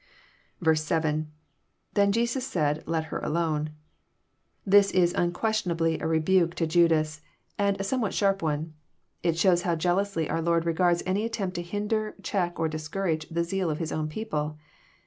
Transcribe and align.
7.—lThen 0.65 1.27
aaid 1.93 2.09
Jesus, 2.11 2.55
Let 2.55 3.13
Aer 3.13 3.19
alone.'] 3.19 3.69
This 4.65 4.89
is 4.89 5.13
unquestionably 5.13 5.99
a 5.99 6.07
re 6.07 6.17
buke 6.17 6.55
to 6.55 6.65
Judas, 6.65 7.21
and 7.59 7.79
a 7.79 7.83
somewhat 7.83 8.15
sharp 8.15 8.41
one. 8.41 8.73
It 9.21 9.37
shows 9.37 9.61
how 9.61 9.75
Jealously 9.75 10.27
our 10.27 10.41
Lord 10.41 10.65
regards 10.65 11.03
any 11.05 11.23
attempt 11.23 11.53
to 11.57 11.61
hinder, 11.61 12.15
check, 12.23 12.59
or 12.59 12.67
discourage 12.67 13.29
the 13.29 13.43
zeal 13.43 13.69
of 13.69 13.77
His 13.77 13.91
own 13.91 14.07
people. 14.07 14.57